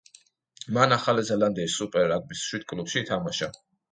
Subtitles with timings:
[0.77, 3.53] მან ახალი ზელანდიის სუპერ რაგბის შვიდ კლუბში ითამაშა.